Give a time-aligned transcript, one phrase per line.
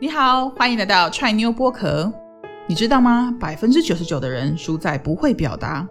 [0.00, 2.12] 你好，欢迎来到踹妞剥壳。
[2.68, 3.34] 你知道吗？
[3.40, 5.88] 百分之九十九的人输在不会表达，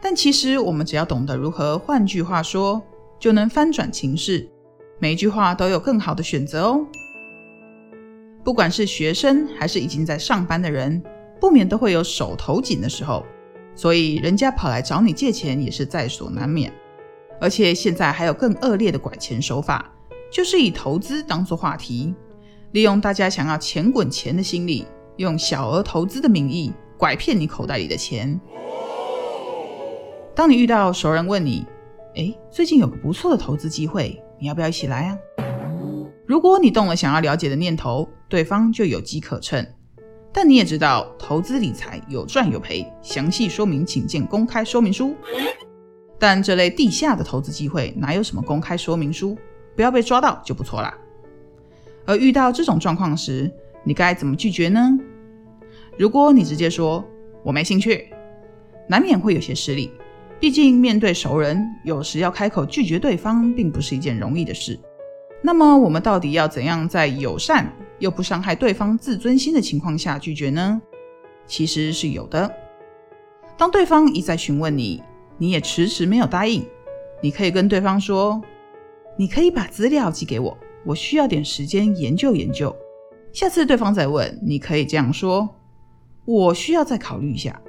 [0.00, 2.80] 但其实我们只要懂得如何换句话说，
[3.18, 4.48] 就能翻转情势。
[5.00, 6.86] 每一句话都有更好的选择哦。
[8.44, 11.02] 不管是学生还是已经在上班的人，
[11.40, 13.26] 不免都会有手头紧的时候，
[13.74, 16.72] 所以人家跑来找你借钱也是在所难免。
[17.40, 19.92] 而且现在还有更恶劣的拐钱手法，
[20.30, 22.14] 就是以投资当作话题。
[22.78, 24.86] 利用大家想要钱滚钱的心理，
[25.16, 28.40] 用小额投资的名义拐骗你口袋里的钱。
[30.32, 31.66] 当你遇到熟人问你
[32.14, 35.18] ：“诶，最近有个不错的投资机会，你要不要一起来啊？”
[36.24, 39.66] 如果你动了想要了解的念头，对方就有机可乘。
[40.32, 45.16] 但你也知道，投资理财有赚有赔，详细说明请见公开说明书。
[46.16, 49.36] 但这类地下的投资机会哪有什么公开说明书？
[49.74, 50.96] 不要被抓到就不错啦。
[52.08, 53.52] 而遇到这种状况时，
[53.84, 54.98] 你该怎么拒绝呢？
[55.98, 57.04] 如果你直接说
[57.44, 58.08] “我没兴趣”，
[58.88, 59.92] 难免会有些失礼。
[60.40, 64.80] 毕竟面对熟人，有时要开口拒绝对方，并不是一件容易的事。
[65.42, 70.80] 那么，我们到底要怎样在友善又不伤害对方自尊心的情况下拒绝呢？
[71.46, 72.50] 其实是有的。
[73.58, 75.02] 当对方一再询问你，
[75.36, 76.64] 你也迟迟没有答应，
[77.20, 78.40] 你可以跟对方说
[79.18, 80.56] ：“你可以把资料寄给我。”
[80.88, 82.74] 我需要点时间研究研究。
[83.30, 85.46] 下次对方再问，你可以这样说
[86.24, 87.60] ：“我需要再考虑一下。”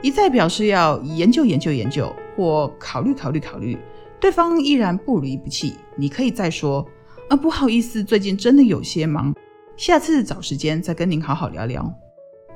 [0.00, 3.76] 一再表示要研究研究研究或考虑考虑考虑，
[4.18, 6.82] 对方依然不离不弃，你可以再说
[7.28, 9.34] ：“啊，不好意思，最近真的有些忙，
[9.76, 11.92] 下次找时间再跟您好好聊聊。”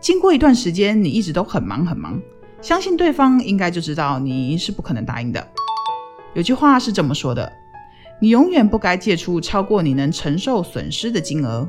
[0.01, 2.19] 经过一段时间，你一直都很忙很忙，
[2.63, 5.47] 相信对方应该就知道你是不可能答应的。
[6.33, 7.53] 有句话是这么说的。
[8.23, 11.67] 你永远不该借出超过你能承受损失的金额。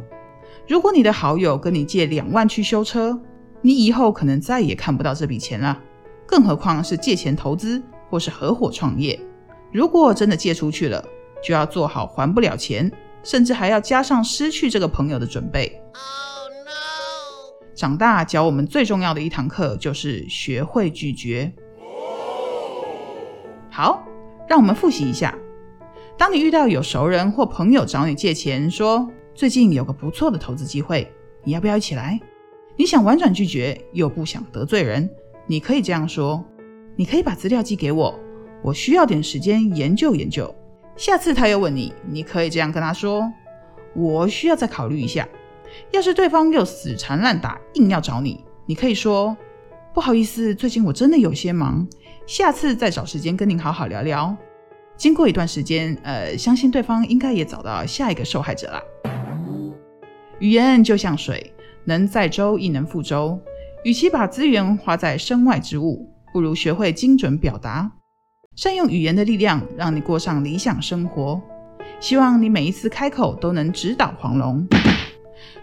[0.67, 3.17] 如果你的好友跟你借两万去修车，
[3.61, 5.81] 你以后可能再也看不到这笔钱了。
[6.25, 9.19] 更何况是借钱投资或是合伙创业。
[9.71, 11.03] 如果真的借出去了，
[11.41, 12.91] 就要做好还不了钱，
[13.23, 15.81] 甚至还要加上失去这个朋友的准备。
[17.73, 21.51] 长大教我们最重要的一堂课就是学会拒绝。
[23.69, 24.03] 好，
[24.47, 25.33] 让我们复习一下。
[26.21, 31.11] 当你遇到有熟人或朋友找你借钱，说最近有个不错的投资机会，
[31.43, 32.19] 你要不要一起来？
[32.75, 35.09] 你想婉转拒绝，又不想得罪人，
[35.47, 36.45] 你可以这样说：
[36.95, 38.13] 你可以把资料寄给我，
[38.61, 40.53] 我需要点时间研究研究。
[40.95, 43.27] 下次他又问你，你可以这样跟他说：
[43.95, 45.27] 我需要再考虑一下。
[45.89, 49.35] 要是对方又死缠烂打，硬要找你，你可以说：
[49.91, 51.87] 不好意思，最近我真的有些忙，
[52.27, 54.37] 下次再找时间跟您好好聊聊。
[54.97, 58.81] 经过一段时间，呃，相信对方应该也找到下一个受害者了。
[60.39, 61.53] 语言就像水，
[61.85, 63.39] 能载舟亦能覆舟。
[63.83, 67.91] 与其把资源花在身外之物，不如学会精准表达，
[68.55, 71.41] 善用语言的力量，让你过上理想生活。
[71.99, 74.67] 希望你每一次开口都能直捣黄龙。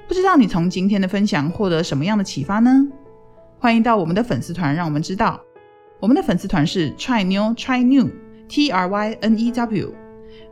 [0.08, 2.88] 不知道你从今天的分享获得什么样的启发呢？
[3.60, 5.40] 欢迎到我们的粉丝团，让我们知道。
[6.00, 8.08] 我们的粉丝团是 Try New Try New。
[8.48, 9.94] T R Y N E W，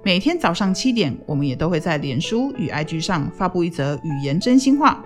[0.04, 5.02] 每天早上七点，我们也都会在脸书与 IG 上发布一则语言真心话，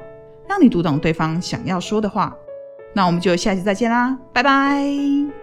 [0.49, 2.37] 让你读懂对方想要说的话。
[2.93, 5.40] 那我们就下期再见啦，拜拜。